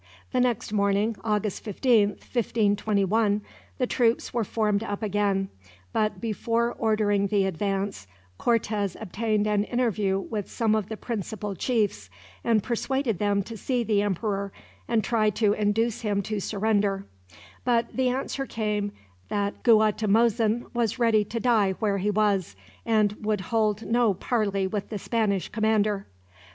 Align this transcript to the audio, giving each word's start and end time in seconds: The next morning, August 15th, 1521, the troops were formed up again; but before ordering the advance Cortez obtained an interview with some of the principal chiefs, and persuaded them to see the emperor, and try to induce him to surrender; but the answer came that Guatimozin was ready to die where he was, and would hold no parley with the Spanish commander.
The 0.31 0.39
next 0.39 0.73
morning, 0.73 1.15
August 1.23 1.63
15th, 1.63 2.23
1521, 2.33 3.43
the 3.77 3.85
troops 3.85 4.33
were 4.33 4.43
formed 4.43 4.81
up 4.83 5.03
again; 5.03 5.49
but 5.93 6.19
before 6.19 6.73
ordering 6.73 7.27
the 7.27 7.45
advance 7.45 8.07
Cortez 8.39 8.97
obtained 8.99 9.45
an 9.45 9.63
interview 9.65 10.19
with 10.19 10.49
some 10.49 10.73
of 10.73 10.89
the 10.89 10.97
principal 10.97 11.53
chiefs, 11.53 12.09
and 12.43 12.63
persuaded 12.63 13.19
them 13.19 13.43
to 13.43 13.55
see 13.55 13.83
the 13.83 14.01
emperor, 14.01 14.51
and 14.87 15.03
try 15.03 15.29
to 15.29 15.53
induce 15.53 16.01
him 16.01 16.23
to 16.23 16.39
surrender; 16.39 17.05
but 17.63 17.95
the 17.95 18.09
answer 18.09 18.47
came 18.47 18.93
that 19.29 19.61
Guatimozin 19.61 20.65
was 20.73 20.97
ready 20.97 21.23
to 21.25 21.39
die 21.39 21.73
where 21.73 21.99
he 21.99 22.09
was, 22.09 22.55
and 22.87 23.15
would 23.23 23.41
hold 23.53 23.85
no 23.85 24.15
parley 24.15 24.65
with 24.65 24.89
the 24.89 24.97
Spanish 24.97 25.49
commander. 25.49 26.07